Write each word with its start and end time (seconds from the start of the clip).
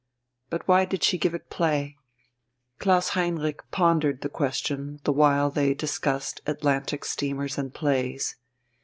But 0.49 0.67
why 0.67 0.85
did 0.85 1.03
she 1.03 1.19
give 1.19 1.35
it 1.35 1.51
play? 1.51 1.95
Klaus 2.79 3.09
Heinrich 3.09 3.61
pondered 3.69 4.21
the 4.21 4.29
question, 4.29 4.99
the 5.03 5.13
while 5.13 5.51
they 5.51 5.75
discussed 5.75 6.41
Atlantic 6.47 7.05
steamers 7.05 7.55
and 7.55 7.71
plays. 7.71 8.35